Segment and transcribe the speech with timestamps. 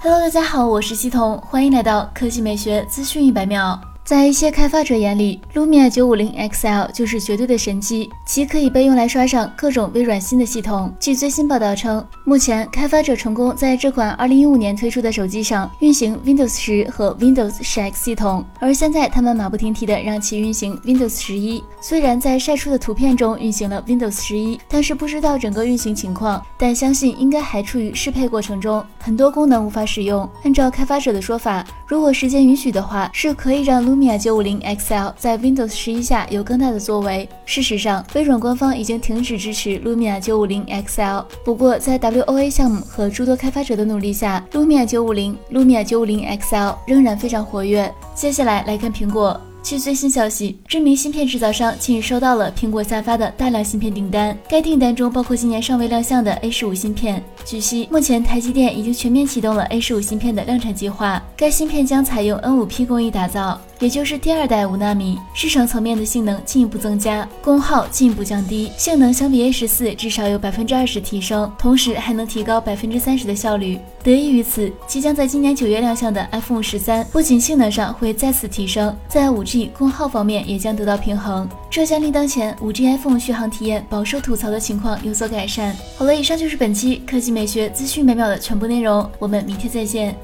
[0.00, 3.80] Hello，大家好，我是西彤，欢迎来到科技美学资讯一百秒。
[4.08, 10.90] 在一些开发者眼里，Lumia 950 XL 就是绝对的神机，其可以被用来刷上各种微软新的系统。
[10.98, 21.62] 据最新报道称，目前开发者成功在这款2015年推出的手机上运行 Windows 10和 Windows 10X 系统，而现在他们马不停蹄的让其运行 Windows 11。
[21.82, 30.26] 虽然在晒出的图片中运行了 Windows 11，但是不知道整个运行情况，但相信应该还处于适配过程中，很多功能无法使用。
[30.44, 37.28] 按照开发者的说法，如果时间允许的话，是可以让 Lumia Lumia 950 XL 在 Windows 11下有更大的作为。
[37.44, 41.24] 事实上，微软官方已经停止支持 Lumia 950 XL。
[41.44, 47.92] 不过，在 WOA 项目和诸多开发者的努力下，Lumia 950、Lumia 950 XL 仍然非常活跃。
[48.14, 49.40] 接下来来看苹果。
[49.60, 57.22] 据最新消息，知名芯片制造商近日收到了苹果下发的大量芯片订单，该订单中包括今年尚未亮相的 A 十五芯片。
[57.44, 63.60] 据悉，目前台积电已经全面启动了 A 十五芯片的量产计划，该芯片将采用 N 五 P 工艺打造。
[63.80, 73.78] 也就是第二代五纳米，市场层面的性能进一步增加，功耗进一步降低，性能相比 A 十四至少有百分之二十提升，同时还能提高百分之三十的效率。
[74.02, 85.76] 得益于此，即将在今年九月亮相的 iPhone 十三不仅性能上会再次提升，在五 G 功耗方面也将得到平衡，这将令当前五 G iPhone 续航体验饱受吐槽的情况有所改善。
[85.96, 90.16] 好了，以上就是本期科技美学资讯每秒的全部内容，我们明天再见。